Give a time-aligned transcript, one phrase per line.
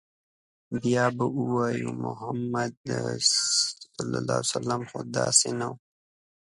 [0.81, 2.75] بيا به وايي، محمد
[4.45, 4.51] ص
[4.89, 5.75] خو داسې نه و